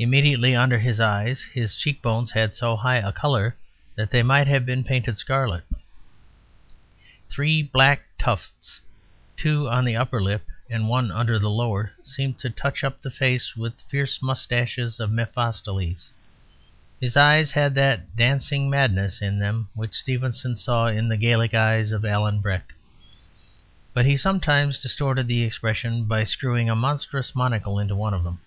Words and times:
Immediately 0.00 0.56
under 0.56 0.80
his 0.80 0.98
eyes 0.98 1.42
his 1.42 1.76
cheekbones 1.76 2.32
had 2.32 2.56
so 2.56 2.74
high 2.74 2.96
a 2.96 3.12
colour 3.12 3.56
that 3.94 4.10
they 4.10 4.20
might 4.24 4.48
have 4.48 4.66
been 4.66 4.82
painted 4.82 5.16
scarlet; 5.16 5.62
three 7.28 7.62
black 7.62 8.02
tufts, 8.18 8.80
two 9.36 9.68
on 9.68 9.84
the 9.84 9.94
upper 9.94 10.20
lip 10.20 10.42
and 10.68 10.88
one 10.88 11.12
under 11.12 11.38
the 11.38 11.48
lower, 11.50 11.92
seemed 12.02 12.40
to 12.40 12.50
touch 12.50 12.82
up 12.82 13.00
the 13.00 13.12
face 13.12 13.54
with 13.54 13.76
the 13.76 13.84
fierce 13.84 14.20
moustaches 14.20 14.98
of 14.98 15.12
Mephistopheles. 15.12 16.10
His 17.00 17.16
eyes 17.16 17.52
had 17.52 17.76
that 17.76 18.16
"dancing 18.16 18.68
madness" 18.68 19.22
in 19.22 19.38
them 19.38 19.68
which 19.74 19.94
Stevenson 19.94 20.56
saw 20.56 20.88
in 20.88 21.08
the 21.08 21.16
Gaelic 21.16 21.54
eyes 21.54 21.92
of 21.92 22.04
Alan 22.04 22.40
Breck; 22.40 22.74
but 23.92 24.04
he 24.04 24.16
sometimes 24.16 24.82
distorted 24.82 25.28
the 25.28 25.44
expression 25.44 26.06
by 26.06 26.24
screwing 26.24 26.68
a 26.68 26.74
monstrous 26.74 27.36
monocle 27.36 27.78
into 27.78 27.94
one 27.94 28.14
of 28.14 28.24
them. 28.24 28.40